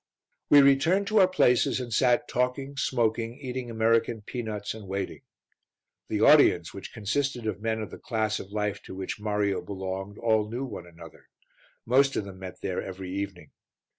We 0.49 0.63
returned 0.63 1.05
to 1.09 1.19
our 1.19 1.27
places 1.27 1.79
and 1.79 1.93
sat 1.93 2.27
talking, 2.27 2.75
smoking, 2.75 3.37
eating 3.37 3.69
American 3.69 4.21
pea 4.23 4.41
nuts 4.41 4.73
and 4.73 4.87
waiting. 4.87 5.21
The 6.07 6.21
audience, 6.21 6.73
which 6.73 6.91
consisted 6.91 7.45
of 7.45 7.61
men 7.61 7.81
of 7.81 7.91
the 7.91 7.99
class 7.99 8.39
of 8.39 8.51
life 8.51 8.81
to 8.85 8.95
which 8.95 9.19
Mario 9.19 9.61
belonged, 9.61 10.17
all 10.17 10.49
knew 10.49 10.65
one 10.65 10.87
another; 10.87 11.29
most 11.85 12.15
of 12.15 12.25
them 12.25 12.39
met 12.39 12.61
there 12.61 12.81
every 12.81 13.11
evening. 13.11 13.51